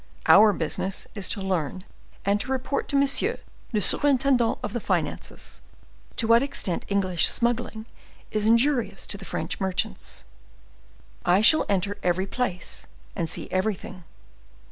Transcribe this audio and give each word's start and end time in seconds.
Our 0.25 0.51
business 0.51 1.05
is 1.13 1.27
to 1.27 1.43
learn 1.43 1.83
and 2.25 2.39
to 2.39 2.51
report 2.51 2.87
to 2.89 2.95
monsieur 2.95 3.37
le 3.71 3.81
surintendant 3.81 4.57
of 4.63 4.73
the 4.73 4.79
finances 4.79 5.61
to 6.15 6.27
what 6.27 6.41
extent 6.41 6.85
English 6.87 7.27
smuggling 7.27 7.85
is 8.31 8.47
injurious 8.47 9.05
to 9.05 9.17
the 9.19 9.25
French 9.25 9.59
merchants. 9.59 10.25
I 11.23 11.41
shall 11.41 11.67
enter 11.69 11.99
every 12.01 12.25
place, 12.25 12.87
and 13.15 13.29
see 13.29 13.47
everything. 13.51 14.03